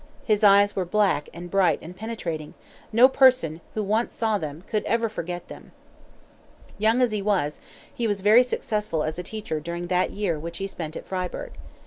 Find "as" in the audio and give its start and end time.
7.03-7.11, 9.03-9.19